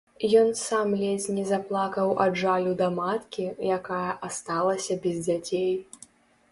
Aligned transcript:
Ён 0.41 0.47
сам 0.59 0.87
ледзь 1.01 1.27
не 1.39 1.43
заплакаў 1.49 2.13
ад 2.25 2.39
жалю 2.45 2.73
да 2.81 2.87
маткі, 2.97 3.45
якая 3.77 4.11
асталася 4.31 5.01
без 5.07 5.23
дзяцей. 5.29 5.73